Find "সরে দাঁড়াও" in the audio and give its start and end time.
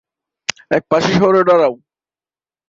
1.19-1.73